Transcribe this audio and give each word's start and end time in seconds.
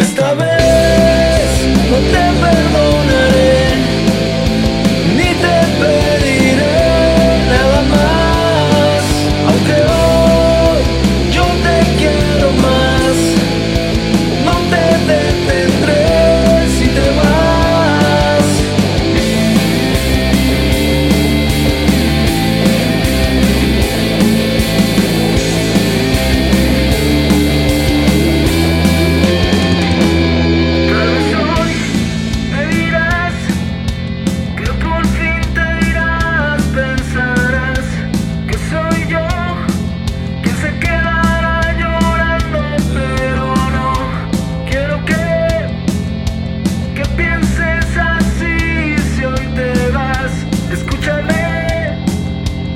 Esta 0.00 0.32
vez 0.34 1.68
no 1.90 1.98
te 2.10 2.29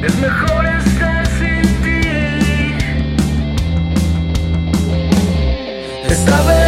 Es 0.06 0.14
mejor 0.18 0.66
estar 0.66 1.26
sin 1.38 1.62
ti. 1.82 2.76
Esta 6.10 6.42
vez. 6.42 6.63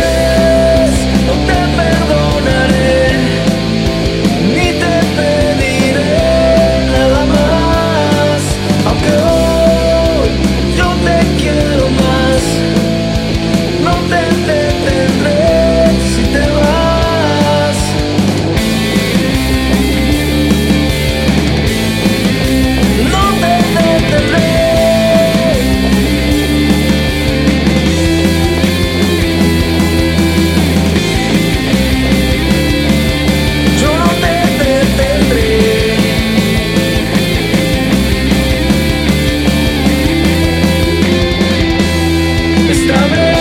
está 42.76 43.08
bem. 43.08 43.35